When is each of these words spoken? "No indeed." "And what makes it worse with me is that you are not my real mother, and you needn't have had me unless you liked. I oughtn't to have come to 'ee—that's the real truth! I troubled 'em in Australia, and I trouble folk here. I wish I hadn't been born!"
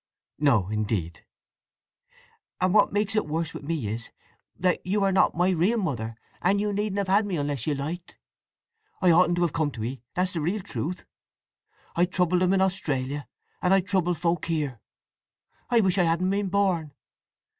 "No 0.39 0.67
indeed." 0.69 1.23
"And 2.59 2.73
what 2.73 2.91
makes 2.91 3.15
it 3.15 3.27
worse 3.27 3.53
with 3.53 3.61
me 3.61 3.85
is 3.85 4.09
that 4.57 4.83
you 4.83 5.03
are 5.03 5.11
not 5.11 5.37
my 5.37 5.49
real 5.51 5.77
mother, 5.77 6.15
and 6.41 6.59
you 6.59 6.73
needn't 6.73 6.97
have 6.97 7.07
had 7.07 7.23
me 7.27 7.37
unless 7.37 7.67
you 7.67 7.75
liked. 7.75 8.17
I 8.99 9.11
oughtn't 9.11 9.35
to 9.35 9.43
have 9.43 9.53
come 9.53 9.69
to 9.69 9.83
'ee—that's 9.83 10.33
the 10.33 10.41
real 10.41 10.61
truth! 10.63 11.05
I 11.95 12.05
troubled 12.05 12.41
'em 12.41 12.53
in 12.53 12.61
Australia, 12.61 13.27
and 13.61 13.75
I 13.75 13.81
trouble 13.81 14.15
folk 14.15 14.45
here. 14.45 14.81
I 15.69 15.81
wish 15.81 15.99
I 15.99 16.03
hadn't 16.05 16.31
been 16.31 16.49
born!" 16.49 16.93